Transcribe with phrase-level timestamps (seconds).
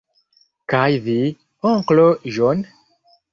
[0.73, 1.17] Kaj vi,
[1.73, 2.09] onklo
[2.39, 2.65] John?